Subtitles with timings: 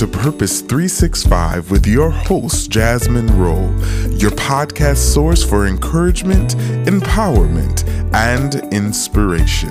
[0.00, 3.68] to Purpose 365 with your host, Jasmine Rowe,
[4.16, 6.56] your podcast source for encouragement,
[6.86, 9.68] empowerment, and inspiration.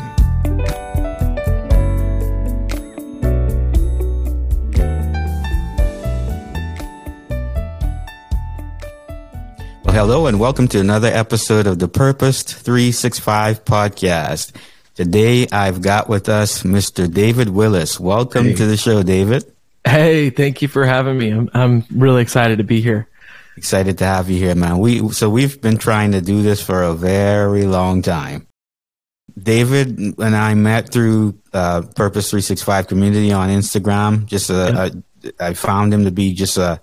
[9.83, 14.55] Well, hello and welcome to another episode of the Purpose 365 podcast.
[14.93, 17.11] Today I've got with us Mr.
[17.11, 17.99] David Willis.
[17.99, 18.53] Welcome hey.
[18.53, 19.51] to the show, David.
[19.85, 21.29] Hey, thank you for having me.
[21.31, 23.07] I'm I'm really excited to be here.
[23.55, 24.79] Excited to have you here, man.
[24.79, 28.47] We so we've been trying to do this for a very long time.
[29.41, 34.25] David and I met through uh, Purpose 365 community on Instagram.
[34.25, 34.53] Just a,
[35.23, 35.31] yeah.
[35.39, 36.81] a, I found him to be just a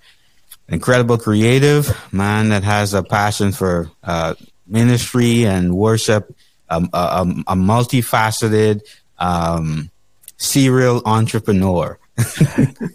[0.69, 4.35] incredible creative man that has a passion for uh,
[4.67, 6.35] ministry and worship
[6.69, 8.81] a, a, a multifaceted
[9.19, 9.91] um,
[10.37, 11.99] serial entrepreneur.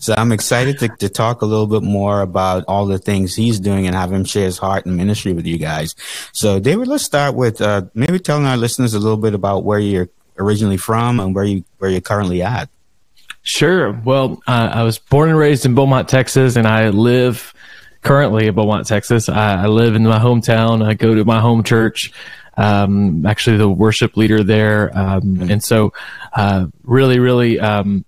[0.00, 3.60] so I'm excited to, to talk a little bit more about all the things he's
[3.60, 5.94] doing and have him share his heart and ministry with you guys.
[6.32, 9.78] So, David, let's start with uh, maybe telling our listeners a little bit about where
[9.78, 10.08] you're
[10.38, 12.68] originally from and where you where you're currently at.
[13.42, 13.92] Sure.
[13.92, 17.54] Well, uh, I was born and raised in Beaumont, Texas, and I live
[18.02, 19.28] currently in Beaumont, Texas.
[19.28, 20.84] I, I live in my hometown.
[20.84, 22.12] I go to my home church
[22.58, 24.90] um, actually the worship leader there.
[24.98, 25.50] Um, mm-hmm.
[25.50, 25.92] And so,
[26.34, 28.04] uh, really, really, um,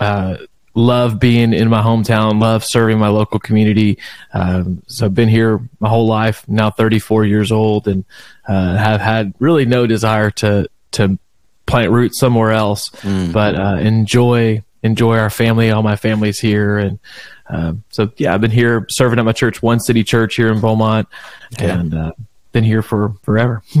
[0.00, 0.36] uh,
[0.74, 3.98] love being in my hometown, love serving my local community.
[4.32, 8.04] Um, so I've been here my whole life, now 34 years old, and
[8.48, 11.18] uh, have had really no desire to to
[11.66, 13.32] plant roots somewhere else, mm.
[13.32, 15.70] but uh, enjoy enjoy our family.
[15.70, 16.98] All my family's here, and
[17.48, 20.60] um, so yeah, I've been here serving at my church, One City Church here in
[20.60, 21.08] Beaumont,
[21.54, 21.70] okay.
[21.70, 22.12] and uh,
[22.52, 23.62] been here for forever.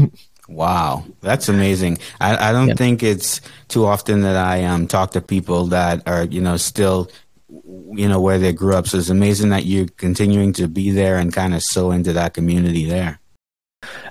[0.52, 1.98] wow, that's amazing.
[2.20, 2.74] I, I don't yeah.
[2.74, 7.10] think it's too often that I um, talk to people that are you know still
[7.48, 8.86] you know where they grew up.
[8.86, 12.34] So it's amazing that you're continuing to be there and kind of sow into that
[12.34, 13.20] community there.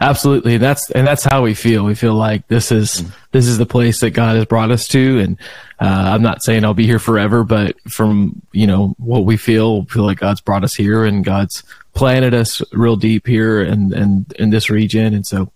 [0.02, 0.58] Absolutely.
[0.58, 1.86] That's and that's how we feel.
[1.86, 3.12] We feel like this is mm.
[3.32, 5.38] this is the place that God has brought us to and
[5.80, 9.82] uh, I'm not saying I'll be here forever, but from, you know, what we feel,
[9.82, 11.64] we feel like God's brought us here and God's
[11.96, 15.52] planted us real deep here and and in this region and so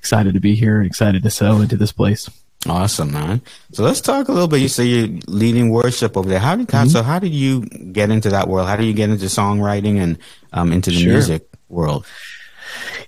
[0.00, 2.30] excited to be here, excited to sow into this place.
[2.66, 3.42] Awesome, man.
[3.72, 4.60] So let's talk a little bit.
[4.60, 6.38] You say you're leading worship over there.
[6.38, 6.88] How did mm-hmm.
[6.88, 8.66] so how did you get into that world?
[8.66, 10.18] How did you get into songwriting and
[10.52, 11.12] um, into the sure.
[11.12, 12.06] music world?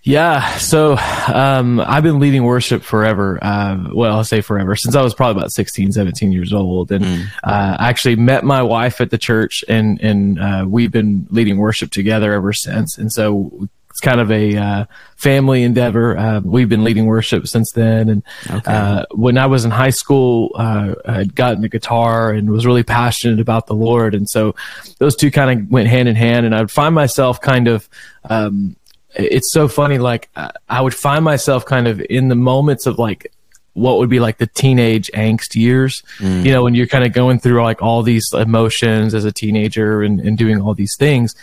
[0.05, 0.97] Yeah, so
[1.33, 3.39] um, I've been leading worship forever.
[3.41, 7.05] Uh, well, I'll say forever since I was probably about 16, 17 years old, and
[7.05, 7.27] mm.
[7.45, 11.57] uh, I actually met my wife at the church, and and uh, we've been leading
[11.57, 12.99] worship together ever since.
[12.99, 14.85] And so it's kind of a uh,
[15.17, 16.17] family endeavor.
[16.17, 18.09] Uh, we've been leading worship since then.
[18.09, 18.73] And okay.
[18.73, 22.65] uh, when I was in high school, uh, I had gotten a guitar and was
[22.65, 24.15] really passionate about the Lord.
[24.15, 24.55] And so
[24.99, 26.47] those two kind of went hand in hand.
[26.47, 27.87] And I would find myself kind of
[28.31, 28.77] um,
[29.15, 29.99] it's so funny.
[29.99, 30.31] Like
[30.71, 33.31] I would find myself kind of in the moments of like
[33.75, 36.47] what would be like the teenage angst years, mm.
[36.47, 40.03] you know, when you're kind of going through like all these emotions as a teenager
[40.03, 41.35] and, and doing all these things.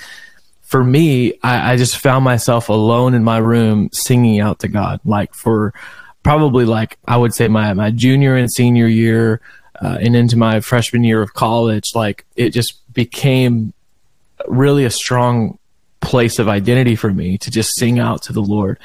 [0.69, 5.00] For me, I, I just found myself alone in my room singing out to God,
[5.03, 5.74] like for
[6.22, 9.41] probably like I would say my my junior and senior year,
[9.81, 11.96] uh, and into my freshman year of college.
[11.96, 13.74] Like it just became
[14.47, 15.57] really a strong
[16.02, 18.80] place of identity for me to just sing out to the Lord.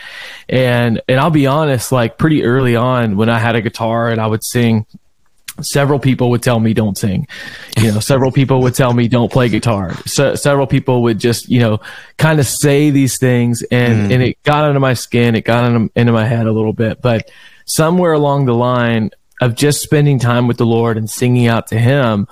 [0.49, 4.21] And and I'll be honest, like pretty early on when I had a guitar and
[4.21, 4.87] I would sing,
[5.60, 7.26] several people would tell me don't sing.
[7.78, 9.94] You know, several people would tell me don't play guitar.
[10.06, 11.81] So, several people would just, you know,
[12.19, 14.15] kind of say these things and mm.
[14.15, 17.00] and it got under my skin, it got into, into my head a little bit,
[17.00, 17.31] but
[17.66, 19.10] somewhere along the line
[19.41, 22.28] of just spending time with the Lord and singing out to him,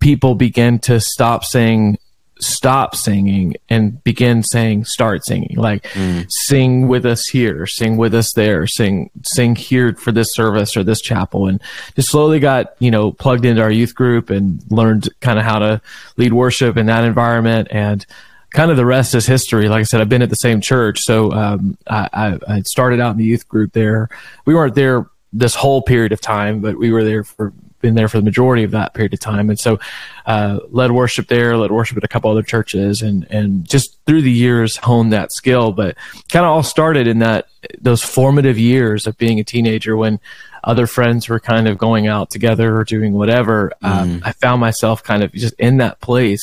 [0.00, 1.98] people began to stop saying
[2.42, 5.56] stop singing and begin saying start singing.
[5.56, 6.26] Like mm.
[6.28, 10.82] sing with us here sing with us there sing sing here for this service or
[10.82, 11.48] this chapel.
[11.48, 11.60] And
[11.94, 15.58] just slowly got you know plugged into our youth group and learned kind of how
[15.58, 15.80] to
[16.16, 17.68] lead worship in that environment.
[17.70, 18.04] And
[18.50, 19.68] kind of the rest is history.
[19.68, 21.00] Like i said i've been at the same church.
[21.00, 24.08] So um, I, I started out in the youth group there.
[24.44, 28.08] We weren't there this whole period of time but we were there for been there
[28.08, 29.50] for the majority of that period of time.
[29.50, 29.78] And so,
[30.24, 34.22] uh, led worship there, led worship at a couple other churches and, and just through
[34.22, 35.72] the years honed that skill.
[35.72, 35.96] But
[36.30, 37.48] kind of all started in that,
[37.80, 40.20] those formative years of being a teenager when
[40.64, 43.72] other friends were kind of going out together or doing whatever.
[43.82, 44.22] Um, mm.
[44.24, 46.42] I found myself kind of just in that place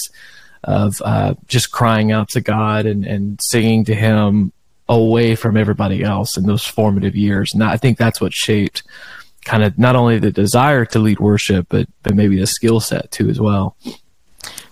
[0.63, 4.51] of, uh, just crying out to God and, and singing to him
[4.89, 7.53] away from everybody else in those formative years.
[7.53, 8.83] And I think that's what shaped
[9.49, 13.09] kind of not only the desire to lead worship, but but maybe the skill set
[13.11, 13.75] too as well.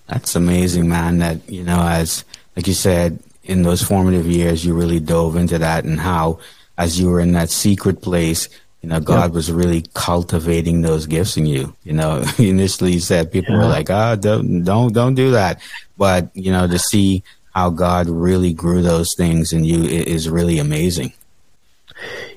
[0.06, 1.18] That's amazing, man.
[1.18, 2.24] That you know, as
[2.56, 6.40] like you said, in those formative years, you really dove into that, and how,
[6.78, 8.50] as you were in that secret place,
[8.84, 9.32] you know, God yep.
[9.32, 11.76] was really cultivating those gifts in you.
[11.84, 13.62] You know, initially you said people yeah.
[13.62, 15.60] were like, "Ah, oh, don't, don't, don't do that,"
[15.98, 17.24] but you know, to see
[17.56, 21.14] how God really grew those things in you is really amazing.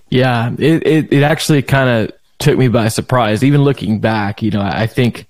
[0.08, 3.44] Yeah, it it, it actually kind of took me by surprise.
[3.44, 5.26] Even looking back, you know, I think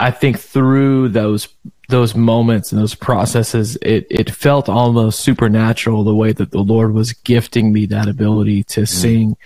[0.00, 1.48] I think through those
[1.88, 6.94] those moments and those processes, it it felt almost supernatural the way that the Lord
[6.94, 8.88] was gifting me that ability to mm.
[8.88, 9.36] sing,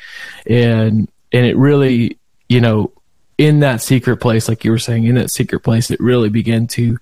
[0.47, 2.19] and and it really,
[2.49, 2.93] you know,
[3.37, 6.67] in that secret place, like you were saying, in that secret place, it really began
[6.69, 6.99] to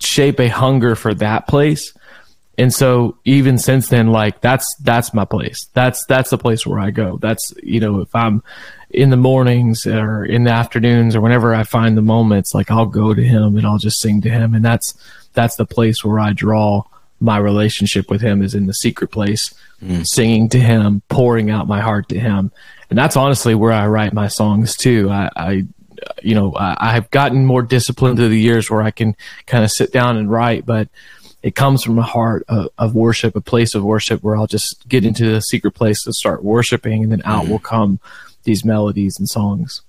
[0.00, 1.94] shape a hunger for that place
[2.58, 6.78] and so even since then like that's that's my place that's that's the place where
[6.78, 8.42] i go that's you know if i'm
[8.94, 12.86] in the mornings or in the afternoons or whenever i find the moments like i'll
[12.86, 14.94] go to him and i'll just sing to him and that's
[15.32, 16.82] that's the place where i draw
[17.20, 19.52] my relationship with him is in the secret place
[19.82, 20.06] mm.
[20.06, 22.52] singing to him pouring out my heart to him
[22.88, 25.66] and that's honestly where i write my songs too i, I
[26.22, 29.72] you know I, i've gotten more disciplined through the years where i can kind of
[29.72, 30.88] sit down and write but
[31.42, 34.88] it comes from a heart of, of, worship, a place of worship where I'll just
[34.88, 37.52] get into the secret place and start worshiping, and then out mm-hmm.
[37.52, 38.00] will come
[38.44, 39.82] these melodies and songs.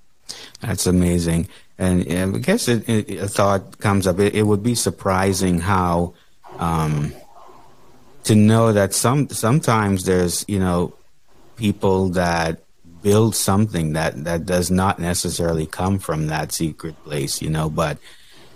[0.62, 1.48] That's amazing.
[1.78, 4.20] And, and I guess it, it, a thought comes up.
[4.20, 6.14] It, it would be surprising how
[6.58, 7.14] um,
[8.24, 10.96] to know that some sometimes there's you know
[11.58, 12.62] people that
[13.02, 17.98] build something that that does not necessarily come from that secret place, you know, but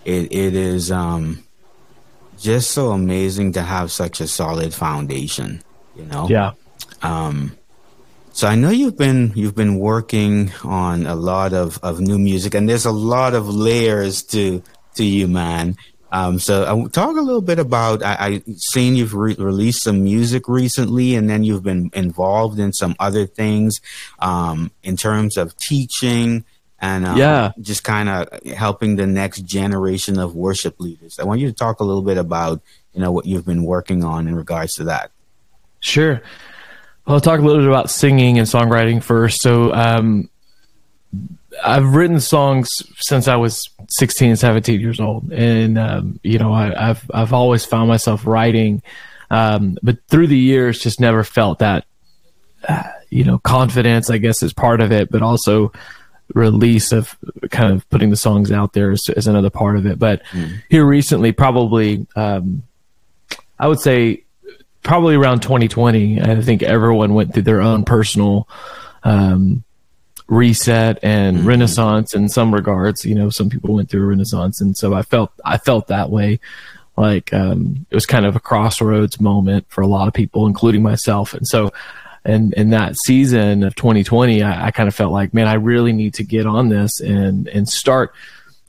[0.05, 0.91] it it is.
[0.91, 1.43] Um,
[2.39, 5.61] just so amazing to have such a solid foundation,
[5.95, 6.27] you know?
[6.29, 6.53] Yeah.
[7.01, 7.57] Um,
[8.39, 12.53] so I know you've been you've been working on a lot of, of new music,
[12.53, 14.63] and there's a lot of layers to
[14.95, 15.75] to you, man.
[16.13, 18.01] Um, so I talk a little bit about.
[18.01, 22.71] I, I seen you've re- released some music recently, and then you've been involved in
[22.71, 23.81] some other things
[24.19, 26.45] um, in terms of teaching
[26.79, 31.19] and um, yeah, just kind of helping the next generation of worship leaders.
[31.19, 32.61] I want you to talk a little bit about
[32.93, 35.11] you know what you've been working on in regards to that.
[35.81, 36.21] Sure.
[37.09, 39.41] I'll talk a little bit about singing and songwriting first.
[39.41, 40.29] So, um,
[41.63, 46.87] I've written songs since I was 16, 17 years old, and um, you know, I,
[46.87, 48.81] have I've always found myself writing,
[49.29, 51.85] um, but through the years, just never felt that,
[52.67, 54.09] uh, you know, confidence.
[54.09, 55.71] I guess is part of it, but also
[56.33, 57.17] release of
[57.49, 59.97] kind of putting the songs out there is, is another part of it.
[59.97, 60.61] But mm.
[60.69, 62.63] here recently, probably, um,
[63.57, 64.23] I would say
[64.83, 68.47] probably around 2020, I think everyone went through their own personal,
[69.03, 69.63] um,
[70.27, 71.47] reset and mm-hmm.
[71.47, 73.05] renaissance in some regards.
[73.05, 74.61] You know, some people went through a renaissance.
[74.61, 76.39] And so I felt, I felt that way.
[76.97, 80.83] Like, um, it was kind of a crossroads moment for a lot of people, including
[80.83, 81.33] myself.
[81.33, 81.71] And so
[82.25, 85.93] and in that season of 2020, I, I kind of felt like, man, I really
[85.93, 88.13] need to get on this and and start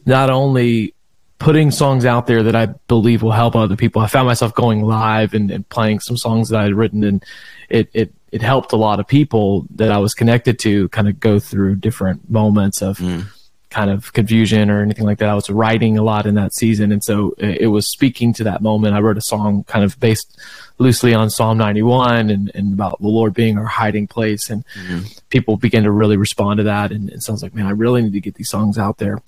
[0.07, 0.95] not only
[1.41, 4.01] putting songs out there that I believe will help other people.
[4.01, 7.25] I found myself going live and, and playing some songs that I had written, and
[7.69, 11.19] it it it helped a lot of people that I was connected to kind of
[11.19, 12.99] go through different moments of.
[12.99, 13.27] Mm
[13.71, 15.29] kind of confusion or anything like that.
[15.29, 16.91] I was writing a lot in that season.
[16.91, 18.97] And so it, was speaking to that moment.
[18.97, 20.41] I wrote a song kind of based
[20.79, 24.51] loosely on Psalm 91 and, and about the Lord being our hiding place.
[24.51, 25.07] And mm-hmm.
[25.29, 26.91] people began to really respond to that.
[26.91, 29.23] And so it sounds like, man, I really need to get these songs out there.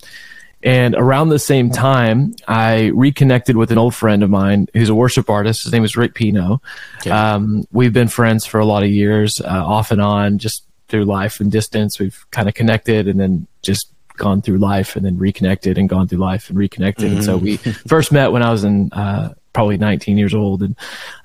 [0.63, 4.95] And around the same time, I reconnected with an old friend of mine who's a
[4.95, 5.63] worship artist.
[5.63, 6.61] His name is Rick Pino.
[6.99, 7.11] Okay.
[7.11, 11.03] Um, we've been friends for a lot of years, uh, off and on, just through
[11.03, 11.99] life and distance.
[11.99, 16.07] We've kind of connected and then just gone through life and then reconnected and gone
[16.07, 17.07] through life and reconnected.
[17.07, 17.15] Mm-hmm.
[17.17, 20.75] And so we first met when I was in uh, probably 19 years old, and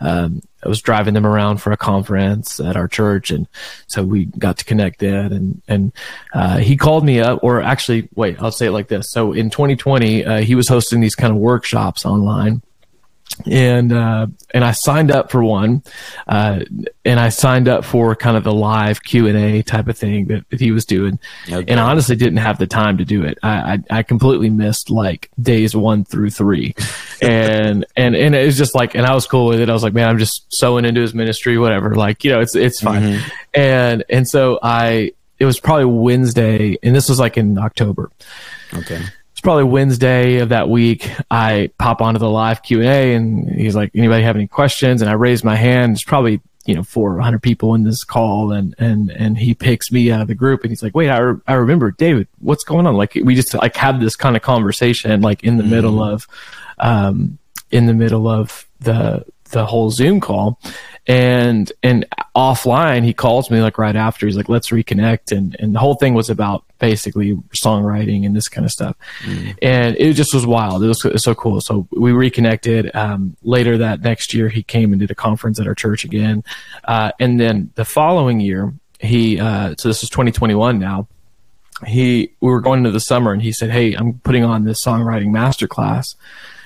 [0.01, 3.47] um, I was driving them around for a conference at our church, and
[3.87, 5.33] so we got to connect then.
[5.33, 5.93] And and
[6.33, 9.11] uh, he called me up, or actually, wait, I'll say it like this.
[9.11, 12.63] So in 2020, uh, he was hosting these kind of workshops online
[13.47, 15.83] and uh, and I signed up for one,
[16.27, 16.61] uh,
[17.05, 20.27] and I signed up for kind of the live Q and A type of thing
[20.27, 21.19] that, he was doing,
[21.51, 21.71] okay.
[21.71, 23.39] and I honestly didn't have the time to do it.
[23.43, 26.75] I, I, I completely missed like days one through three,
[27.23, 29.69] and and and it was just like, and I was cool with it.
[29.69, 31.95] I was like, man, I'm just sowing into his ministry, whatever.
[31.95, 33.29] Like you know, it's it's fine, mm-hmm.
[33.55, 38.11] and and so I it was probably Wednesday, and this was like in October.
[38.75, 39.03] Okay
[39.39, 41.09] it's probably Wednesday of that week.
[41.31, 45.01] I pop onto the live Q and A, and he's like, "Anybody have any questions?"
[45.01, 45.93] And I raise my hand.
[45.93, 50.11] There's probably you know 400 people in this call, and and and he picks me
[50.11, 52.27] out of the group, and he's like, "Wait, I, re- I remember, David.
[52.41, 55.63] What's going on?" Like we just like have this kind of conversation, like in the
[55.63, 55.71] mm.
[55.71, 56.27] middle of
[56.79, 57.39] um,
[57.71, 60.61] in the middle of the the whole Zoom call.
[61.07, 62.05] And and
[62.37, 64.27] offline, he calls me like right after.
[64.27, 68.47] He's like, "Let's reconnect." And and the whole thing was about basically songwriting and this
[68.47, 68.95] kind of stuff.
[69.25, 69.57] Mm.
[69.63, 70.85] And it just was wild.
[70.85, 71.63] It was, it was so cool.
[71.63, 72.95] So we reconnected.
[72.95, 76.45] Um, later that next year, he came and did a conference at our church again.
[76.85, 81.09] Uh, and then the following year, he uh, so this is 2021 now.
[81.87, 84.85] He we were going into the summer, and he said, "Hey, I'm putting on this
[84.85, 86.17] songwriting masterclass,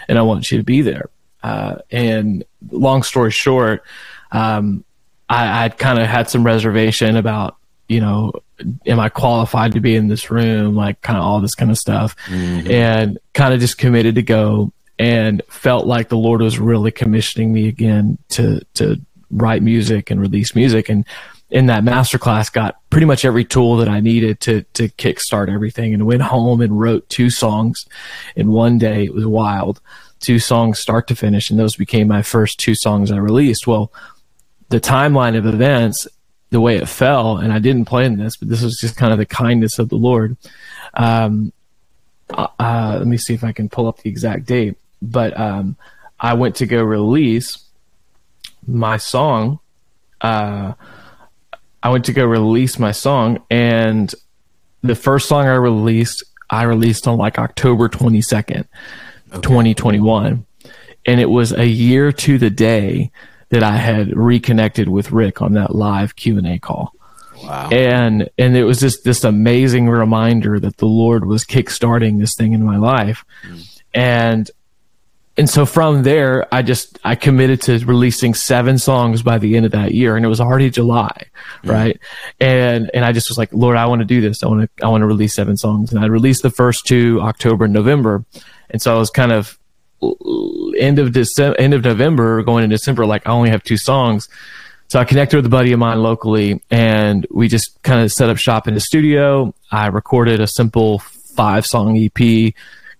[0.08, 1.10] and I want you to be there."
[1.42, 3.84] Uh, and long story short,
[4.30, 4.84] um,
[5.28, 7.56] I, I'd kind of had some reservation about,
[7.88, 8.32] you know,
[8.86, 10.76] am I qualified to be in this room?
[10.76, 12.70] Like kind of all this kind of stuff mm-hmm.
[12.70, 17.52] and kind of just committed to go and felt like the Lord was really commissioning
[17.52, 20.88] me again to, to write music and release music.
[20.88, 21.04] And
[21.50, 25.92] in that masterclass got pretty much every tool that I needed to, to kickstart everything
[25.92, 27.86] and went home and wrote two songs
[28.36, 29.04] in one day.
[29.04, 29.80] It was wild
[30.22, 33.66] two songs start to finish, and those became my first two songs I released.
[33.66, 33.92] Well,
[34.70, 36.08] the timeline of events,
[36.50, 39.18] the way it fell, and I didn't plan this, but this was just kind of
[39.18, 40.36] the kindness of the Lord.
[40.94, 41.52] Um,
[42.30, 44.76] uh, uh, let me see if I can pull up the exact date.
[45.02, 45.76] But um,
[46.18, 47.58] I went to go release
[48.66, 49.58] my song.
[50.20, 50.74] Uh,
[51.82, 54.14] I went to go release my song, and
[54.82, 58.66] the first song I released, I released on like October 22nd
[59.32, 59.40] okay.
[59.40, 60.46] 2021.
[61.04, 63.10] And it was a year to the day
[63.52, 66.94] that I had reconnected with Rick on that live Q&A call.
[67.42, 67.68] Wow.
[67.70, 72.52] And and it was just this amazing reminder that the Lord was kickstarting this thing
[72.52, 73.24] in my life.
[73.46, 73.82] Mm.
[73.94, 74.50] And
[75.36, 79.66] and so from there I just I committed to releasing seven songs by the end
[79.66, 81.24] of that year and it was already July,
[81.64, 81.70] mm.
[81.70, 81.98] right?
[82.40, 84.42] And and I just was like, Lord, I want to do this.
[84.42, 85.92] I want to I want to release seven songs.
[85.92, 88.24] And I released the first two October and November.
[88.72, 89.58] And so I was kind of
[90.76, 94.28] end of December, end of November, going into December, like I only have two songs.
[94.88, 98.28] So I connected with a buddy of mine locally, and we just kind of set
[98.28, 99.54] up shop in the studio.
[99.70, 102.52] I recorded a simple five song EP.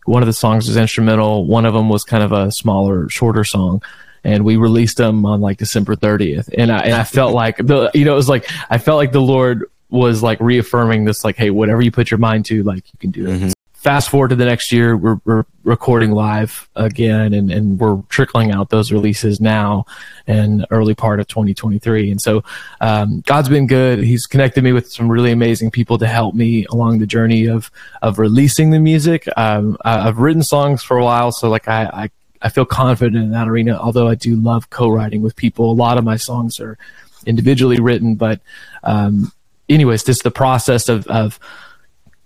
[0.04, 1.46] One of the songs was instrumental.
[1.46, 3.82] One of them was kind of a smaller, shorter song
[4.24, 6.48] and we released them on like December 30th.
[6.56, 9.12] And I, and I felt like the, you know, it was like, I felt like
[9.12, 12.84] the Lord was like reaffirming this, like, Hey, whatever you put your mind to, like
[12.92, 13.30] you can do it.
[13.30, 13.52] Mm-hmm
[13.82, 18.52] fast forward to the next year, we're, we're recording live again and, and we're trickling
[18.52, 19.84] out those releases now
[20.28, 22.12] in early part of 2023.
[22.12, 22.44] And so,
[22.80, 23.98] um, God's been good.
[23.98, 27.72] He's connected me with some really amazing people to help me along the journey of,
[28.02, 29.26] of releasing the music.
[29.36, 31.32] Um, I've written songs for a while.
[31.32, 32.10] So like I, I,
[32.40, 35.72] I feel confident in that arena, although I do love co-writing with people.
[35.72, 36.78] A lot of my songs are
[37.26, 38.40] individually written, but,
[38.84, 39.32] um,
[39.68, 41.40] anyways, just the process of, of,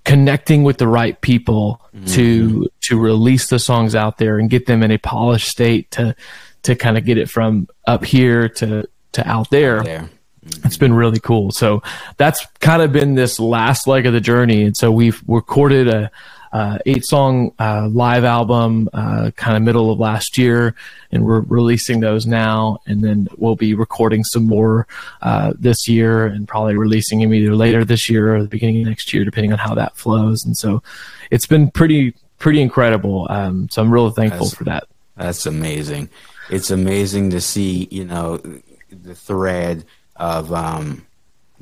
[0.06, 2.06] connecting with the right people mm-hmm.
[2.06, 6.14] to to release the songs out there and get them in a polished state to
[6.62, 9.82] to kind of get it from up here to to out there.
[9.82, 10.08] there.
[10.46, 10.66] Mm-hmm.
[10.66, 11.50] It's been really cool.
[11.50, 11.82] So
[12.18, 14.62] that's kind of been this last leg of the journey.
[14.62, 16.08] And so we've recorded a
[16.56, 20.74] uh, eight song uh, live album uh, kind of middle of last year
[21.12, 24.86] and we're releasing those now and then we'll be recording some more
[25.22, 28.88] uh, this year and probably releasing them either later this year or the beginning of
[28.88, 30.82] next year depending on how that flows and so
[31.30, 34.84] it's been pretty pretty incredible um, so i'm really thankful that's, for that.
[35.16, 36.10] That's amazing.
[36.50, 38.36] It's amazing to see you know
[38.90, 39.84] the thread
[40.16, 41.06] of um,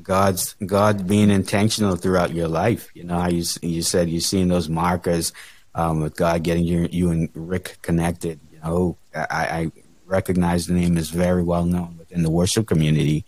[0.04, 2.90] God's God being intentional throughout your life.
[2.94, 5.32] You know, you you said you're seeing those markers
[5.74, 8.38] um, with God getting you you and Rick connected.
[8.52, 9.72] You know, I, I
[10.06, 13.24] recognize the name is very well known within the worship community.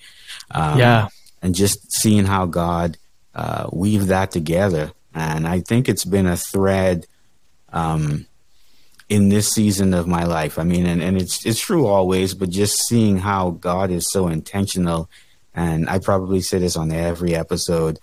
[0.50, 1.08] Um, yeah,
[1.42, 2.98] and just seeing how God
[3.34, 7.06] uh, weave that together, and I think it's been a thread.
[7.72, 8.26] Um,
[9.08, 12.50] in this season of my life, I mean, and, and it's it's true always, but
[12.50, 15.08] just seeing how God is so intentional
[15.56, 17.98] and I probably say this on every episode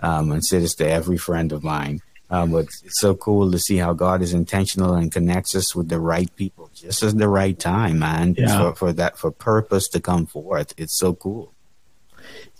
[0.00, 2.02] um, and say this to every friend of mine.
[2.28, 5.88] Um, but it's so cool to see how God is intentional and connects us with
[5.88, 8.34] the right people just at the right time, man.
[8.36, 8.58] Yeah.
[8.58, 10.74] For, for that, for purpose to come forth.
[10.76, 11.52] It's so cool.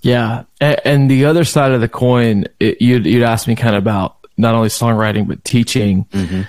[0.02, 3.74] Yeah, and, and the other side of the coin, it, you'd you'd ask me kind
[3.74, 6.04] of about not only songwriting but teaching.
[6.12, 6.42] Mm-hmm.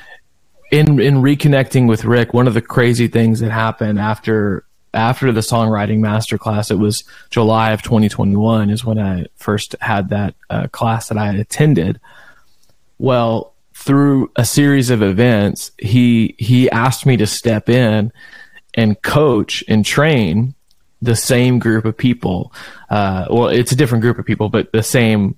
[0.69, 5.41] In in reconnecting with Rick, one of the crazy things that happened after after the
[5.41, 11.09] songwriting masterclass, it was July of 2021 is when I first had that uh, class
[11.09, 11.99] that I had attended.
[12.97, 18.11] Well, through a series of events, he he asked me to step in
[18.73, 20.55] and coach and train
[21.01, 22.51] the same group of people.
[22.89, 25.37] Uh, well, it's a different group of people, but the same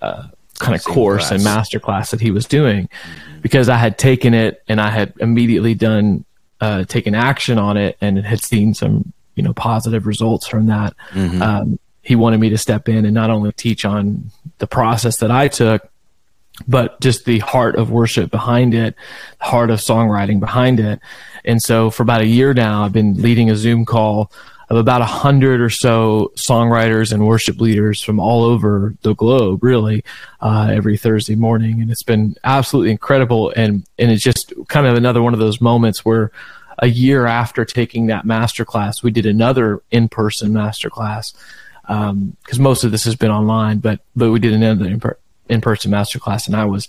[0.00, 0.28] uh,
[0.58, 1.32] kind of course class.
[1.32, 3.40] and master class that he was doing, mm-hmm.
[3.40, 6.24] because I had taken it and I had immediately done
[6.60, 10.94] uh, taken action on it and had seen some you know positive results from that.
[11.10, 11.42] Mm-hmm.
[11.42, 15.30] Um, he wanted me to step in and not only teach on the process that
[15.30, 15.88] I took,
[16.66, 18.94] but just the heart of worship behind it,
[19.38, 21.00] the heart of songwriting behind it.
[21.44, 24.30] And so for about a year now, I've been leading a Zoom call
[24.70, 29.64] of about a hundred or so songwriters and worship leaders from all over the globe,
[29.64, 30.04] really,
[30.40, 31.82] uh, every Thursday morning.
[31.82, 33.52] And it's been absolutely incredible.
[33.56, 36.30] And, and it's just kind of another one of those moments where
[36.78, 41.34] a year after taking that masterclass, we did another in-person masterclass.
[41.86, 44.86] Um, cause most of this has been online, but, but we did another
[45.48, 46.88] in-person masterclass and I was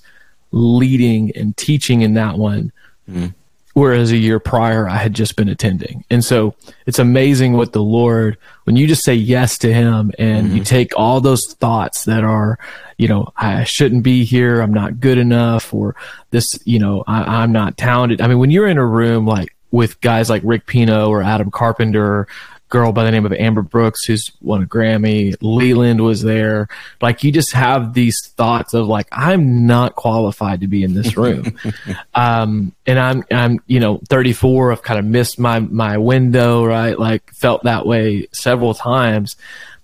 [0.52, 2.72] leading and teaching in that one.
[3.10, 3.34] Mm
[3.74, 6.04] whereas a year prior I had just been attending.
[6.10, 10.48] And so it's amazing what the Lord, when you just say yes to Him and
[10.48, 10.58] mm-hmm.
[10.58, 12.60] you take all those thoughts that are,
[12.98, 15.96] you know, I shouldn't be here, I'm not good enough, or
[16.32, 18.22] this, you know, I, I'm not talented.
[18.22, 21.50] I mean, when you're in a room like with guys like Rick Pino or Adam
[21.50, 22.28] Carpenter
[22.72, 25.36] girl by the name of Amber Brooks who's won a Grammy.
[25.42, 26.68] Leland was there.
[27.00, 31.16] Like you just have these thoughts of like I'm not qualified to be in this
[31.16, 31.56] room.
[32.16, 34.72] um, and I'm I'm you know 34.
[34.72, 36.66] I've kind of missed my my window.
[36.66, 39.36] Right, like felt that way several times.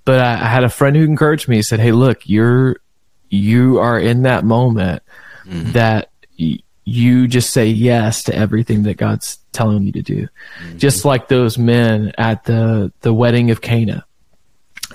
[0.05, 1.57] But I, I had a friend who encouraged me.
[1.57, 2.77] He said, "Hey, look, you're
[3.29, 5.03] you are in that moment
[5.45, 5.73] mm-hmm.
[5.73, 10.21] that." Y- you just say yes to everything that God's telling you to do.
[10.21, 10.77] Mm-hmm.
[10.77, 14.05] Just like those men at the, the wedding of Cana.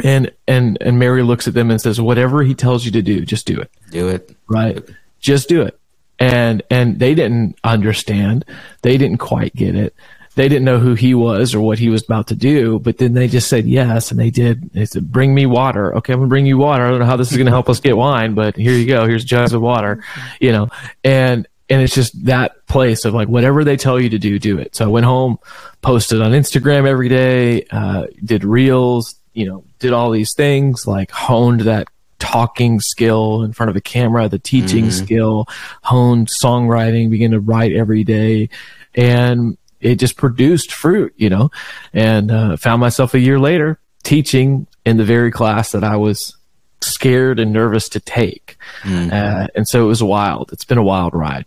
[0.02, 3.26] And, and, and Mary looks at them and says, whatever he tells you to do,
[3.26, 3.70] just do it.
[3.90, 4.34] Do it.
[4.48, 4.76] Right.
[4.76, 4.90] Do it.
[5.20, 5.78] Just do it.
[6.18, 8.46] And, and they didn't understand.
[8.80, 9.94] They didn't quite get it.
[10.34, 13.12] They didn't know who he was or what he was about to do, but then
[13.12, 14.72] they just said yes and they did.
[14.72, 15.94] They said, bring me water.
[15.96, 16.14] Okay.
[16.14, 16.86] I'm to bring you water.
[16.86, 18.86] I don't know how this is going to help us get wine, but here you
[18.86, 19.06] go.
[19.06, 20.02] Here's jugs of water,
[20.40, 20.70] you know,
[21.04, 24.58] and, and it's just that place of like whatever they tell you to do, do
[24.58, 24.76] it.
[24.76, 25.38] So I went home,
[25.80, 31.10] posted on Instagram every day, uh, did reels, you know, did all these things, like
[31.10, 35.04] honed that talking skill in front of a camera, the teaching mm-hmm.
[35.04, 35.46] skill,
[35.82, 38.50] honed songwriting, began to write every day,
[38.94, 41.50] and it just produced fruit, you know.
[41.94, 46.36] And uh, found myself a year later teaching in the very class that I was
[46.82, 49.10] scared and nervous to take, mm-hmm.
[49.10, 50.52] uh, and so it was wild.
[50.52, 51.46] It's been a wild ride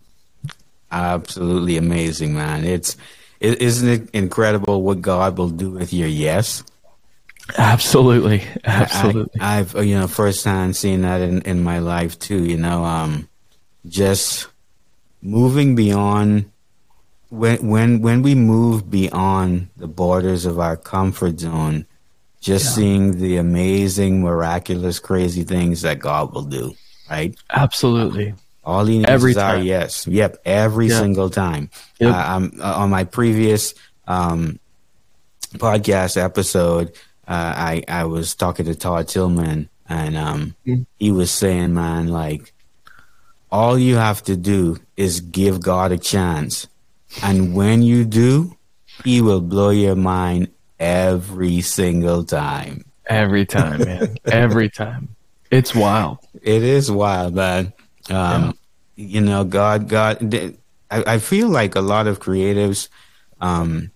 [0.90, 2.64] absolutely amazing, man.
[2.64, 2.96] It's
[3.40, 6.64] isn't it incredible what God will do with your yes?
[7.56, 9.40] Absolutely, absolutely.
[9.40, 12.44] I, have you know firsthand seen that in in my life too.
[12.44, 13.28] You know, um,
[13.86, 14.48] just
[15.22, 16.50] moving beyond
[17.28, 21.86] when when when we move beyond the borders of our comfort zone,
[22.40, 22.70] just yeah.
[22.70, 26.74] seeing the amazing, miraculous, crazy things that God will do.
[27.08, 27.36] Right?
[27.50, 28.34] Absolutely.
[28.66, 29.64] All he needs every is time.
[29.64, 31.00] Yep, every yep.
[31.00, 31.70] single time.
[32.00, 32.12] Yep.
[32.12, 33.74] Uh, um, uh, on my previous
[34.08, 34.58] um,
[35.54, 36.88] podcast episode,
[37.28, 40.84] uh, I I was talking to Todd Tillman, and um, mm.
[40.98, 42.52] he was saying, "Man, like
[43.52, 46.66] all you have to do is give God a chance,
[47.22, 48.56] and when you do,
[49.04, 50.48] He will blow your mind
[50.80, 52.84] every single time.
[53.06, 54.16] Every time, man.
[54.24, 55.14] every time.
[55.52, 56.18] It's wild.
[56.42, 57.72] It is wild, man.
[58.10, 58.58] Um,
[58.96, 59.06] yeah.
[59.06, 60.34] You know, God, God.
[60.90, 62.88] I, I, feel like a lot of creatives
[63.40, 63.90] um,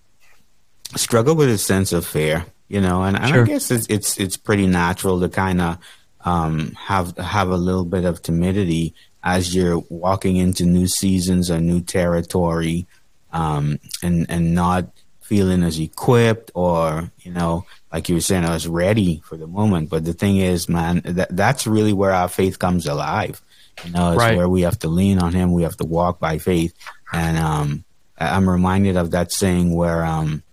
[0.95, 2.45] struggle with a sense of fear.
[2.67, 3.43] You know, and, and sure.
[3.43, 5.77] I guess it's it's it's pretty natural to kind of
[6.23, 8.93] um, have have a little bit of timidity
[9.23, 12.87] as you're walking into new seasons or new territory,
[13.33, 14.85] um, and and not
[15.19, 19.47] feeling as equipped or you know like you were saying I was ready for the
[19.47, 19.89] moment.
[19.89, 23.41] But the thing is, man, that that's really where our faith comes alive.
[23.83, 24.37] You know, it's right.
[24.37, 25.53] where we have to lean on Him.
[25.53, 26.73] We have to walk by faith.
[27.11, 27.83] And um,
[28.17, 30.43] I'm reminded of that saying where um,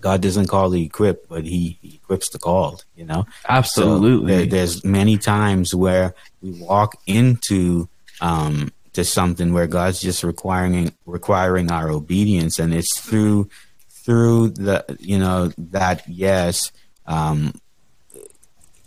[0.00, 2.84] God doesn't call the equipped, but He, he equips the called.
[2.96, 4.32] You know, absolutely.
[4.32, 7.88] So there, there's many times where we walk into
[8.20, 13.48] um, to something where God's just requiring requiring our obedience, and it's through
[13.88, 16.72] through the you know that yes
[17.06, 17.52] um,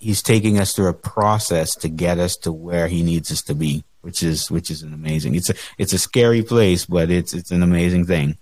[0.03, 3.55] he's taking us through a process to get us to where he needs us to
[3.55, 5.35] be, which is which is an amazing.
[5.35, 8.37] It's a it's a scary place, but it's it's an amazing thing.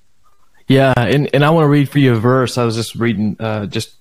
[0.67, 2.57] Yeah, and and I want to read for you a verse.
[2.57, 3.95] I was just reading, uh, just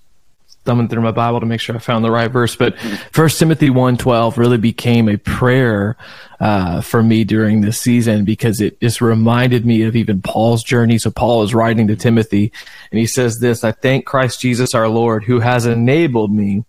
[0.64, 2.55] thumbing through my Bible to make sure I found the right verse.
[2.55, 2.79] But
[3.12, 5.96] First Timothy one twelve really became a prayer
[6.38, 10.99] uh, for me during this season because it just reminded me of even Paul's journey.
[10.99, 12.53] So Paul is writing to Timothy,
[12.90, 16.64] and he says this: "I thank Christ Jesus our Lord, who has enabled me."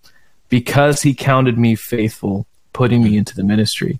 [0.51, 3.99] Because he counted me faithful, putting me into the ministry.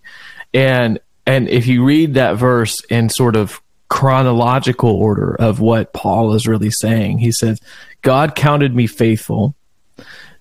[0.54, 3.60] And and if you read that verse in sort of
[3.92, 7.18] chronological order of what Paul is really saying.
[7.18, 7.60] He says,
[8.02, 9.54] God counted me faithful,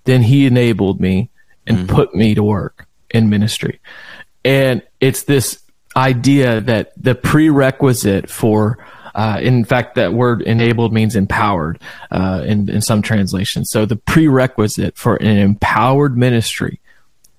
[0.04, 1.30] then he enabled me
[1.66, 1.86] and mm-hmm.
[1.88, 3.80] put me to work in ministry.
[4.44, 5.60] And it's this
[5.96, 8.78] idea that the prerequisite for
[9.14, 11.78] uh, in fact, that word enabled means empowered
[12.10, 13.70] uh, in, in some translations.
[13.70, 16.80] So the prerequisite for an empowered ministry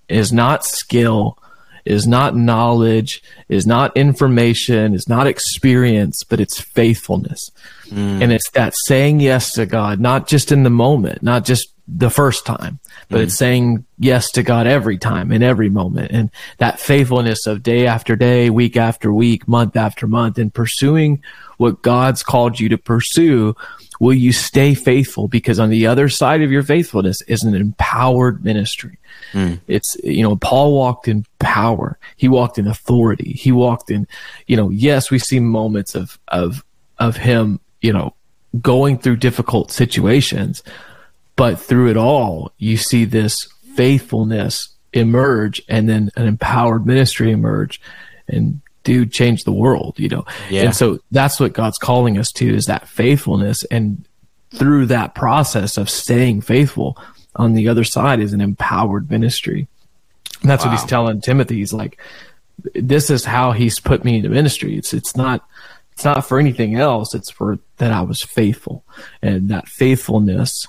[0.09, 1.37] is not skill,
[1.85, 7.49] is not knowledge, is not information, is not experience, but it's faithfulness.
[7.87, 8.21] Mm.
[8.21, 12.09] And it's that saying yes to God, not just in the moment, not just the
[12.09, 13.23] first time, but mm.
[13.23, 16.11] it's saying yes to God every time in every moment.
[16.11, 21.21] And that faithfulness of day after day, week after week, month after month, and pursuing
[21.57, 23.55] what God's called you to pursue
[23.99, 25.27] will you stay faithful?
[25.27, 28.97] Because on the other side of your faithfulness is an empowered ministry.
[29.33, 29.59] Mm.
[29.67, 31.99] It's, you know, Paul walked in power.
[32.17, 33.33] He walked in authority.
[33.33, 34.07] He walked in,
[34.47, 36.65] you know, yes, we see moments of, of,
[36.97, 38.15] of him, you know,
[38.59, 40.63] going through difficult situations,
[41.41, 47.81] but through it all, you see this faithfulness emerge and then an empowered ministry emerge.
[48.27, 50.23] And dude change the world, you know?
[50.51, 50.65] Yeah.
[50.65, 53.63] And so that's what God's calling us to is that faithfulness.
[53.71, 54.07] And
[54.51, 56.95] through that process of staying faithful
[57.35, 59.67] on the other side is an empowered ministry.
[60.41, 60.69] And that's wow.
[60.69, 61.55] what he's telling Timothy.
[61.55, 61.99] He's like,
[62.75, 64.77] this is how he's put me into ministry.
[64.77, 65.43] It's, it's not,
[65.93, 67.15] it's not for anything else.
[67.15, 68.85] It's for that I was faithful
[69.23, 70.67] and that faithfulness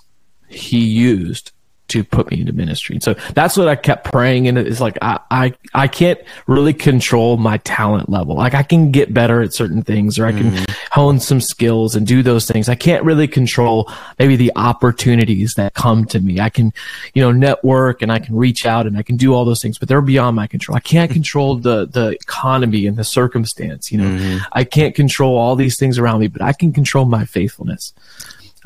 [0.54, 1.52] he used
[1.92, 2.96] to put me into ministry.
[2.96, 4.48] And so that's what I kept praying.
[4.48, 8.34] And it's like, I, I, I can't really control my talent level.
[8.34, 10.70] Like I can get better at certain things or I can mm.
[10.90, 12.70] hone some skills and do those things.
[12.70, 16.40] I can't really control maybe the opportunities that come to me.
[16.40, 16.72] I can,
[17.12, 19.78] you know, network and I can reach out and I can do all those things,
[19.78, 20.76] but they're beyond my control.
[20.76, 23.92] I can't control the, the economy and the circumstance.
[23.92, 24.40] You know, mm.
[24.52, 27.92] I can't control all these things around me, but I can control my faithfulness.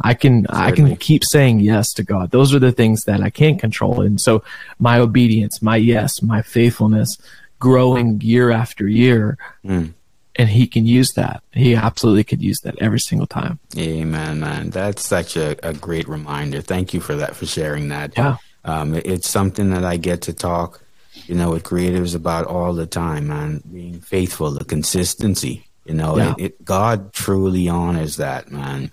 [0.02, 0.62] I can Certainly.
[0.62, 2.30] I can keep saying yes to God.
[2.30, 4.00] Those are the things that I can't control.
[4.00, 4.42] And so
[4.78, 7.16] my obedience, my yes, my faithfulness
[7.58, 9.38] growing year after year.
[9.64, 9.94] Mm.
[10.38, 11.42] And he can use that.
[11.52, 13.58] He absolutely could use that every single time.
[13.78, 14.68] Amen, man.
[14.68, 16.60] That's such a, a great reminder.
[16.60, 18.12] Thank you for that, for sharing that.
[18.18, 18.36] Yeah.
[18.62, 20.82] Um, it, it's something that I get to talk,
[21.24, 23.62] you know, with creatives about all the time, man.
[23.72, 25.66] Being faithful, the consistency.
[25.86, 26.34] You know, yeah.
[26.36, 28.90] it, it, God truly honors that, man.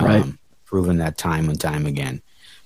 [0.00, 0.22] Right.
[0.22, 2.20] Um, proven that time and time again.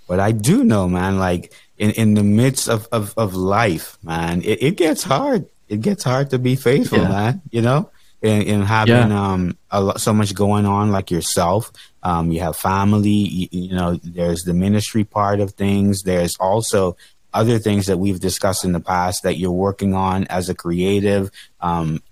[0.08, 4.42] But I do know, man, like in, in the midst of, of, of life, man,
[4.42, 5.46] it, it gets hard.
[5.68, 7.08] It gets hard to be faithful, yeah.
[7.08, 7.90] man, you know?
[8.22, 9.32] And, and having yeah.
[9.32, 11.72] um a lot, so much going on like yourself
[12.04, 16.96] um you have family you, you know there's the ministry part of things there's also
[17.34, 21.30] other things that we've discussed in the past that you're working on as a creative
[21.60, 22.02] um,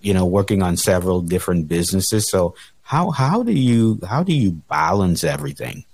[0.00, 2.54] you know working on several different businesses so
[2.86, 5.84] how how do you how do you balance everything?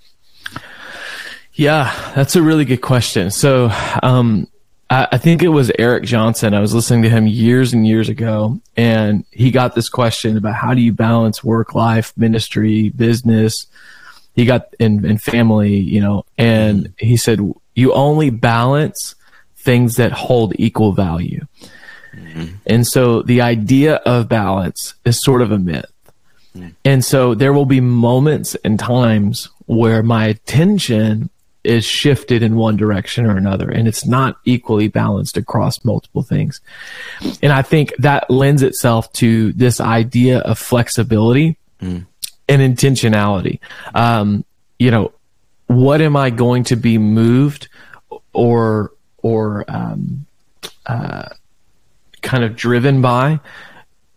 [1.55, 3.31] Yeah, that's a really good question.
[3.31, 3.71] So,
[4.03, 4.47] um,
[4.91, 6.53] I, I think it was Eric Johnson.
[6.53, 10.55] I was listening to him years and years ago, and he got this question about
[10.55, 13.67] how do you balance work life, ministry, business.
[14.35, 17.41] He got in, in family, you know, and he said
[17.75, 19.15] you only balance
[19.57, 21.47] things that hold equal value.
[22.15, 22.57] Mm-hmm.
[22.67, 25.92] And so the idea of balance is sort of a myth.
[26.85, 31.31] And so there will be moments and times where my attention
[31.65, 36.61] is shifted in one direction or another and it's not equally balanced across multiple things.
[37.41, 42.05] And I think that lends itself to this idea of flexibility mm.
[42.49, 43.61] and intentionality.
[43.95, 44.45] Um,
[44.79, 45.13] you know,
[45.69, 47.69] what am I going to be moved
[48.33, 50.27] or, or, um,
[50.87, 51.29] uh,
[52.23, 53.41] kind of driven by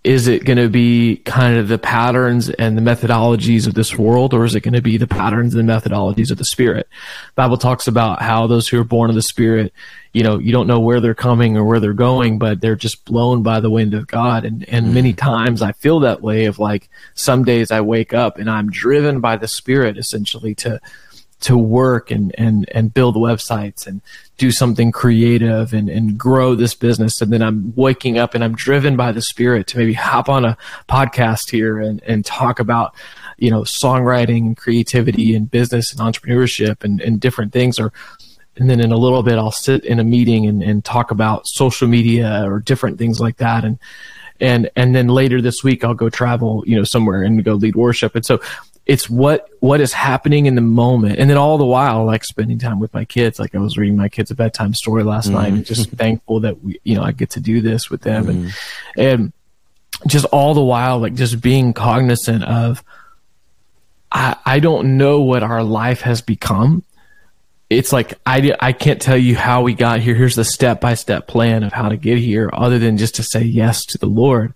[0.06, 4.36] is it going to be kind of the patterns and the methodologies of this world
[4.36, 6.88] or is it going to be the patterns and the methodologies of the spirit
[7.34, 9.74] bible talks about how those who are born of the spirit
[10.14, 13.04] you know you don't know where they're coming or where they're going but they're just
[13.06, 15.18] blown by the wind of god and and many mm.
[15.18, 19.20] times i feel that way of like some days i wake up and i'm driven
[19.20, 20.80] by the spirit essentially to
[21.42, 24.02] to work and and and build websites and
[24.38, 27.22] do something creative and and grow this business.
[27.22, 30.46] And then I'm waking up and I'm driven by the spirit to maybe hop on
[30.46, 30.58] a
[30.90, 32.96] podcast here and and talk about
[33.38, 37.80] you know songwriting and creativity and business and entrepreneurship and and different things.
[37.80, 37.92] Or
[38.58, 41.48] and then in a little bit I'll sit in a meeting and, and talk about
[41.48, 43.66] social media or different things like that.
[43.66, 43.78] And
[44.40, 47.76] and and then later this week I'll go travel you know somewhere and go lead
[47.76, 48.16] worship.
[48.16, 48.40] And so
[48.86, 52.60] it's what what is happening in the moment and then all the while like spending
[52.60, 55.36] time with my kids like i was reading my kids a bedtime story last mm-hmm.
[55.36, 58.26] night and just thankful that we you know i get to do this with them
[58.26, 58.48] mm-hmm.
[58.98, 59.34] and and
[60.08, 62.84] just all the while, like just being cognizant of,
[64.12, 66.84] I, I don't know what our life has become.
[67.70, 70.14] It's like I, I can't tell you how we got here.
[70.14, 73.24] Here's the step by step plan of how to get here, other than just to
[73.24, 74.54] say yes to the Lord.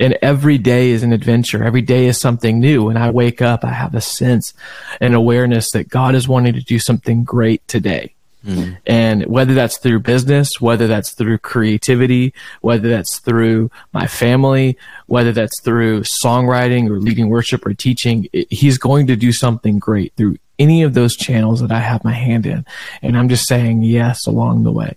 [0.00, 1.62] And every day is an adventure.
[1.62, 2.84] Every day is something new.
[2.84, 4.54] When I wake up, I have a sense
[5.00, 8.14] and awareness that God is wanting to do something great today.
[8.46, 8.78] Mm.
[8.86, 15.32] And whether that's through business, whether that's through creativity, whether that's through my family, whether
[15.32, 20.12] that's through songwriting or leading worship or teaching, it, he's going to do something great
[20.16, 22.64] through any of those channels that I have my hand in.
[23.02, 24.96] And I'm just saying yes along the way.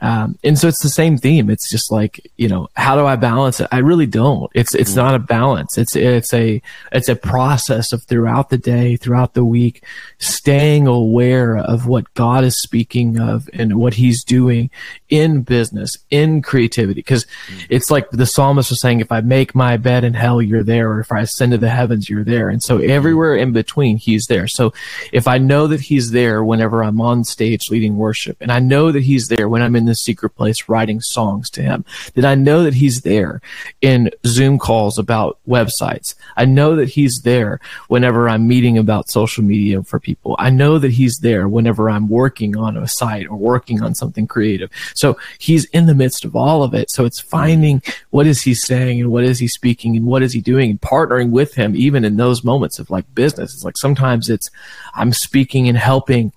[0.00, 1.50] Um, and so it's the same theme.
[1.50, 3.68] It's just like, you know, how do I balance it?
[3.72, 4.50] I really don't.
[4.54, 5.78] It's, it's not a balance.
[5.78, 6.60] It's, it's a,
[6.92, 9.84] it's a process of throughout the day, throughout the week,
[10.18, 14.70] staying aware of what God is speaking of and what he's doing
[15.08, 17.02] in business, in creativity.
[17.02, 17.66] Cause mm-hmm.
[17.70, 20.90] it's like the psalmist was saying, if I make my bed in hell, you're there.
[20.92, 22.48] Or if I ascend to the heavens, you're there.
[22.48, 24.46] And so everywhere in between, he's there.
[24.46, 24.72] So
[25.12, 28.92] if I know that he's there whenever I'm on stage leading worship, and I know
[28.92, 31.84] that he's there when I'm in the secret place writing songs to him,
[32.14, 33.40] then I know that he's there
[33.80, 36.14] in Zoom calls about websites.
[36.36, 40.36] I know that he's there whenever I'm meeting about social media for people.
[40.38, 44.26] I know that he's there whenever I'm working on a site or working on something
[44.26, 44.70] creative.
[44.94, 46.90] So he's in the midst of all of it.
[46.90, 50.32] So it's finding what is he saying and what is he speaking and what is
[50.32, 53.54] he doing and partnering with him even in those moments of like business.
[53.54, 54.50] It's like sometimes it's
[54.98, 56.32] I'm speaking and helping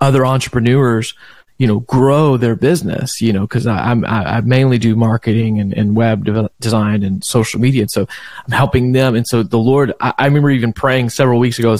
[0.00, 1.14] other entrepreneurs
[1.58, 5.94] you know grow their business you know because I'm I, mainly do marketing and, and
[5.94, 6.26] web
[6.58, 7.82] design and social media.
[7.82, 8.08] And so
[8.46, 9.14] I'm helping them.
[9.14, 11.76] And so the Lord I, I remember even praying several weeks ago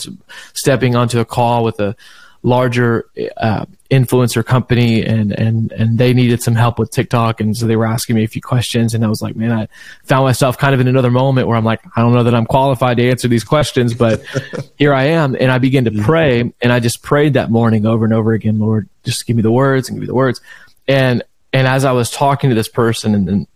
[0.53, 1.97] stepping onto a call with a
[2.43, 7.41] larger uh, influencer company and and and they needed some help with TikTok.
[7.41, 9.69] And so they were asking me a few questions and I was like man I
[10.05, 12.47] found myself kind of in another moment where I'm like I don't know that I'm
[12.47, 14.23] qualified to answer these questions but
[14.79, 15.37] here I am.
[15.39, 18.59] And I began to pray and I just prayed that morning over and over again
[18.59, 20.41] Lord just give me the words and give me the words.
[20.89, 21.23] And
[21.53, 23.47] and as I was talking to this person and, and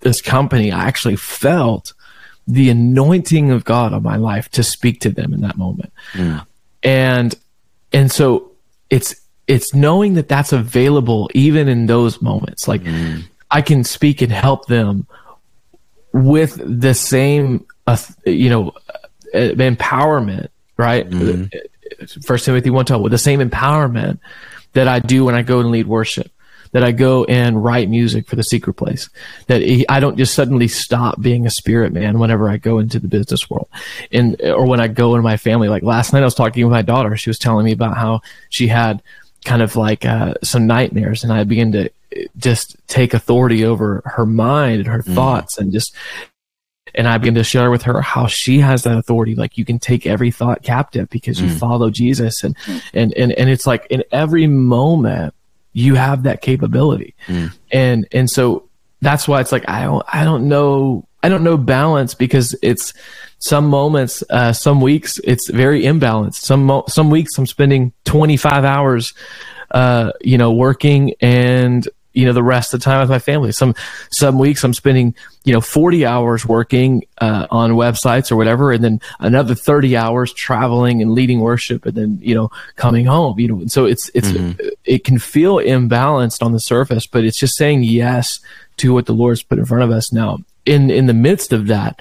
[0.00, 1.94] this company I actually felt
[2.46, 5.92] the anointing of God on my life to speak to them in that moment.
[6.12, 6.46] Mm.
[6.82, 7.34] and
[7.94, 8.52] and so
[8.90, 9.14] it's
[9.46, 13.22] it's knowing that that's available even in those moments like mm.
[13.50, 15.06] i can speak and help them
[16.12, 18.72] with the same uh, you know
[19.32, 21.50] uh, empowerment right mm.
[22.24, 24.18] first timothy 1 12 with the same empowerment
[24.72, 26.30] that i do when i go and lead worship
[26.74, 29.08] that I go and write music for the secret place.
[29.46, 33.06] That I don't just suddenly stop being a spirit man whenever I go into the
[33.06, 33.68] business world,
[34.10, 35.68] and or when I go into my family.
[35.68, 37.16] Like last night, I was talking with my daughter.
[37.16, 39.02] She was telling me about how she had
[39.44, 41.90] kind of like uh, some nightmares, and I began to
[42.36, 45.14] just take authority over her mind and her mm.
[45.14, 45.94] thoughts, and just
[46.92, 49.36] and I began to share with her how she has that authority.
[49.36, 51.56] Like you can take every thought captive because you mm.
[51.56, 52.82] follow Jesus, and mm.
[52.92, 55.34] and and and it's like in every moment
[55.74, 57.14] you have that capability.
[57.26, 57.52] Mm.
[57.70, 58.70] And and so
[59.02, 62.94] that's why it's like I don't I don't know I don't know balance because it's
[63.38, 66.36] some moments uh, some weeks it's very imbalanced.
[66.36, 69.12] Some mo- some weeks I'm spending 25 hours
[69.72, 73.52] uh, you know working and you know the rest of the time with my family.
[73.52, 73.74] Some
[74.10, 78.82] some weeks i'm spending you know 40 hours working uh, on websites or whatever and
[78.82, 83.48] then another 30 hours traveling and leading worship and then you know coming home you
[83.48, 83.66] know.
[83.66, 84.58] So it's it's mm-hmm.
[84.84, 88.40] it can feel imbalanced on the surface but it's just saying yes
[88.78, 90.38] to what the lord's put in front of us now.
[90.64, 92.00] In in the midst of that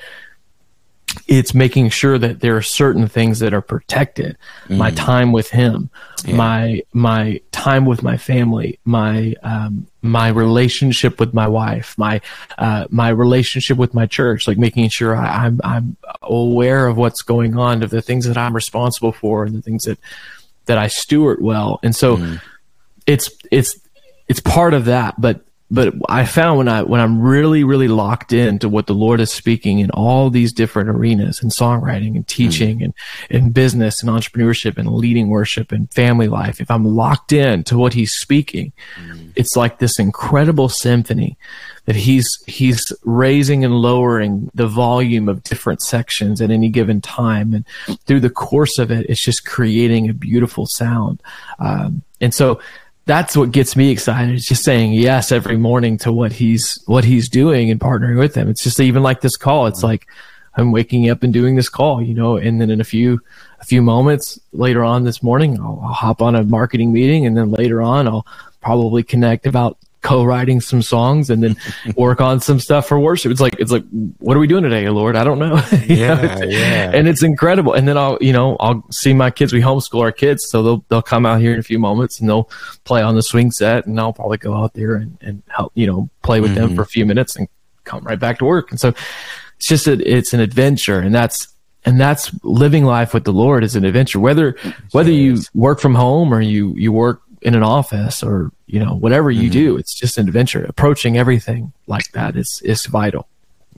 [1.27, 4.77] it's making sure that there are certain things that are protected mm.
[4.77, 5.89] my time with him
[6.25, 6.35] yeah.
[6.35, 12.21] my my time with my family my um, my relationship with my wife my
[12.57, 16.97] uh, my relationship with my church like making sure I, am I'm, I'm aware of
[16.97, 19.99] what's going on of the things that i'm responsible for and the things that
[20.65, 22.41] that i steward well and so mm.
[23.05, 23.77] it's it's
[24.27, 28.31] it's part of that but but I found when I when I'm really really locked
[28.31, 32.79] into what the Lord is speaking in all these different arenas in songwriting and teaching
[32.79, 32.83] mm.
[32.85, 32.93] and
[33.31, 37.77] in business and entrepreneurship and leading worship and family life, if I'm locked in to
[37.77, 39.31] what He's speaking, mm.
[39.35, 41.39] it's like this incredible symphony
[41.85, 47.51] that He's He's raising and lowering the volume of different sections at any given time,
[47.51, 47.65] and
[48.05, 51.19] through the course of it, it's just creating a beautiful sound.
[51.57, 52.61] Um, and so
[53.05, 54.33] that's what gets me excited.
[54.33, 58.35] It's just saying yes every morning to what he's what he's doing and partnering with
[58.35, 58.49] him.
[58.49, 59.67] It's just even like this call.
[59.67, 60.07] It's like
[60.55, 63.19] I'm waking up and doing this call, you know, and then in a few
[63.59, 67.35] a few moments later on this morning, I'll, I'll hop on a marketing meeting, and
[67.35, 68.27] then later on, I'll
[68.61, 71.57] probably connect about co-writing some songs and then
[71.95, 73.31] work on some stuff for worship.
[73.31, 73.83] It's like, it's like,
[74.19, 75.15] what are we doing today, Lord?
[75.15, 75.55] I don't know.
[75.87, 76.91] yeah, know, yeah.
[76.93, 77.73] And it's incredible.
[77.73, 79.51] And then I'll, you know, I'll see my kids.
[79.51, 80.45] We homeschool our kids.
[80.49, 82.49] So they'll, they'll come out here in a few moments and they'll
[82.83, 85.87] play on the swing set and I'll probably go out there and, and help, you
[85.87, 86.67] know, play with mm-hmm.
[86.67, 87.47] them for a few minutes and
[87.85, 88.69] come right back to work.
[88.69, 88.89] And so
[89.57, 91.47] it's just, a, it's an adventure and that's,
[91.85, 94.17] and that's living life with the Lord is an adventure.
[94.17, 94.55] Whether
[94.91, 98.95] whether you work from home or you you work in an office or you know
[98.95, 99.51] whatever you mm-hmm.
[99.51, 100.63] do, it's just an adventure.
[100.65, 103.27] Approaching everything like that is is vital.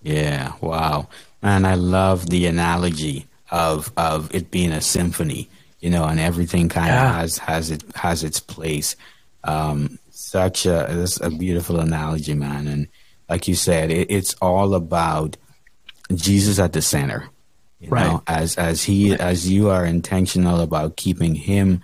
[0.04, 1.10] Yeah, wow,
[1.42, 5.50] and I love the analogy of of it being a symphony.
[5.80, 7.14] You know, and everything kind of yeah.
[7.20, 8.96] has has it has its place.
[9.44, 12.68] Um, such a this a beautiful analogy, man.
[12.68, 12.88] And
[13.30, 15.38] like you said, it, it's all about
[16.14, 17.30] Jesus at the center
[17.86, 18.08] you right.
[18.08, 19.20] know, as as he right.
[19.20, 21.82] as you are intentional about keeping him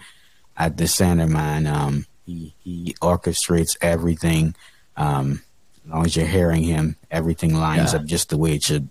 [0.57, 1.67] at the center, man.
[1.67, 4.55] Um, he he orchestrates everything.
[4.97, 5.41] Um,
[5.85, 7.99] as long as you're hearing him, everything lines yeah.
[7.99, 8.89] up just the way it should.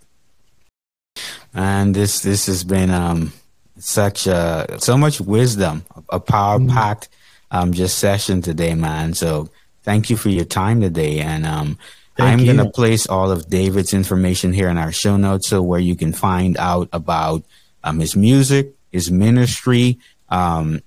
[1.54, 3.32] And this this has been um
[3.78, 6.70] such a so much wisdom, a power mm-hmm.
[6.70, 7.08] packed
[7.50, 9.14] um just session today, man.
[9.14, 9.48] So
[9.82, 11.78] thank you for your time today, and um
[12.18, 15.80] I'm going to place all of David's information here in our show notes, so where
[15.80, 17.44] you can find out about
[17.82, 19.98] um, his music, his ministry,
[20.28, 20.82] um,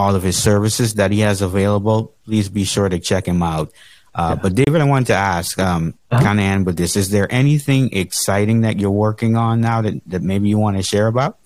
[0.00, 2.14] all of his services that he has available.
[2.24, 3.70] Please be sure to check him out.
[4.14, 4.42] Uh, yeah.
[4.42, 6.22] But David, I wanted to ask, um, uh-huh.
[6.22, 10.00] kind of end with this: Is there anything exciting that you're working on now that,
[10.06, 11.38] that maybe you want to share about?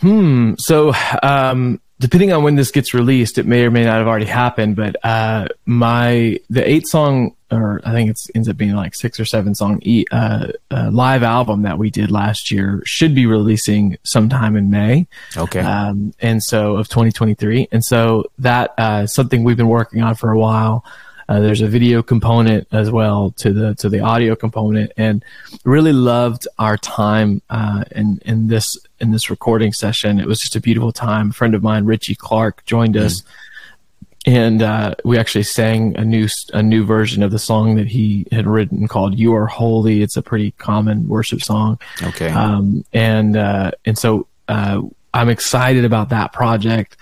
[0.00, 0.54] Hmm.
[0.58, 4.26] So, um, depending on when this gets released, it may or may not have already
[4.26, 4.76] happened.
[4.76, 9.20] But uh, my the eight song, or I think it ends up being like six
[9.20, 13.26] or seven song e, uh, uh, live album that we did last year should be
[13.26, 15.06] releasing sometime in May.
[15.36, 15.60] Okay.
[15.60, 20.30] Um, and so of 2023, and so that uh, something we've been working on for
[20.30, 20.84] a while.
[21.28, 25.24] Uh, there's a video component as well to the to the audio component, and
[25.64, 30.20] really loved our time uh, in in this in this recording session.
[30.20, 31.30] It was just a beautiful time.
[31.30, 34.36] A friend of mine, Richie Clark, joined us, mm-hmm.
[34.36, 38.26] and uh, we actually sang a new a new version of the song that he
[38.30, 41.78] had written called "You Are Holy." It's a pretty common worship song.
[42.02, 44.82] Okay, um, and uh, and so uh,
[45.14, 46.96] I'm excited about that project.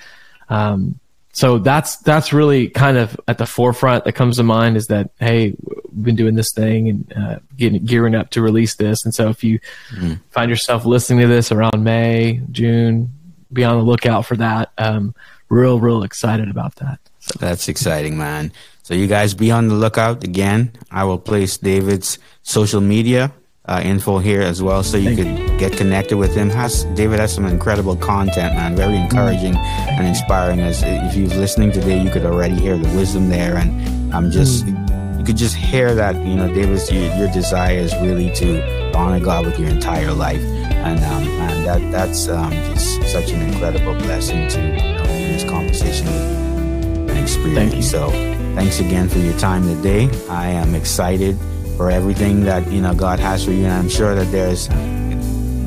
[0.49, 1.01] Um,
[1.33, 5.11] so that's that's really kind of at the forefront that comes to mind is that
[5.19, 5.55] hey
[5.93, 9.29] we've been doing this thing and uh, getting gearing up to release this and so
[9.29, 9.59] if you
[9.91, 10.15] mm-hmm.
[10.31, 13.11] find yourself listening to this around may june
[13.53, 15.15] be on the lookout for that um,
[15.49, 17.37] real real excited about that so.
[17.39, 22.19] that's exciting man so you guys be on the lookout again i will place david's
[22.43, 23.33] social media
[23.67, 25.59] uh, info here as well, so you Thank could you.
[25.59, 26.51] get connected with him.
[26.51, 30.61] Has David has some incredible content, man, very encouraging and inspiring.
[30.61, 34.67] As if you're listening today, you could already hear the wisdom there, and I'm just
[34.67, 35.19] mm.
[35.19, 39.21] you could just hear that you know, David's your, your desire is really to honor
[39.25, 43.95] God with your entire life, and um, and that that's um, just such an incredible
[43.95, 47.73] blessing to you know, in this conversation and experience.
[47.73, 48.11] Thank so,
[48.57, 50.11] thanks again for your time today.
[50.29, 51.39] I am excited
[51.77, 54.69] for everything that you know God has for you, and I'm sure that there's